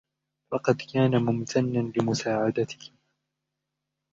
[0.53, 2.79] لقد كان ممتناً لمساعدتك.